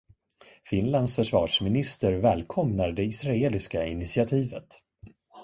Finlands 0.63 1.15
försvarsminister 1.15 2.13
välkomnar 2.13 2.91
det 2.91 3.03
israeliska 3.03 3.85
initiativet. 3.85 4.81